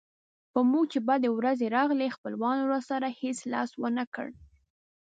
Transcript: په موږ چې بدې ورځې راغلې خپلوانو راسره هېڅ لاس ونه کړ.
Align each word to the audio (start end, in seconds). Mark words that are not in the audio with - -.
په 0.51 0.59
موږ 0.69 0.85
چې 0.93 0.99
بدې 1.07 1.29
ورځې 1.37 1.73
راغلې 1.77 2.13
خپلوانو 2.15 2.69
راسره 2.73 3.07
هېڅ 3.21 3.37
لاس 3.53 3.69
ونه 3.81 4.03
کړ. 4.15 4.27